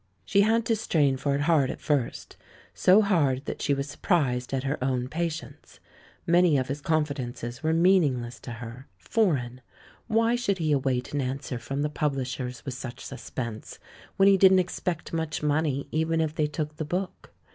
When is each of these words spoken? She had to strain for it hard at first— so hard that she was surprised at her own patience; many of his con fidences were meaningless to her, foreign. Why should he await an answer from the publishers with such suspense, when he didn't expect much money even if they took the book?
She 0.25 0.41
had 0.41 0.65
to 0.65 0.75
strain 0.75 1.15
for 1.15 1.35
it 1.35 1.41
hard 1.41 1.69
at 1.69 1.79
first— 1.79 2.35
so 2.83 3.03
hard 3.03 3.45
that 3.45 3.61
she 3.61 3.71
was 3.75 3.87
surprised 3.87 4.51
at 4.51 4.63
her 4.63 4.83
own 4.83 5.07
patience; 5.07 5.79
many 6.25 6.57
of 6.57 6.69
his 6.69 6.81
con 6.81 7.05
fidences 7.05 7.61
were 7.61 7.71
meaningless 7.71 8.39
to 8.39 8.53
her, 8.53 8.87
foreign. 8.97 9.61
Why 10.07 10.35
should 10.35 10.57
he 10.57 10.71
await 10.71 11.13
an 11.13 11.21
answer 11.21 11.59
from 11.59 11.83
the 11.83 11.87
publishers 11.91 12.65
with 12.65 12.73
such 12.73 13.05
suspense, 13.05 13.77
when 14.17 14.27
he 14.27 14.37
didn't 14.37 14.57
expect 14.57 15.13
much 15.13 15.43
money 15.43 15.87
even 15.91 16.19
if 16.19 16.33
they 16.33 16.47
took 16.47 16.77
the 16.77 16.83
book? 16.85 17.31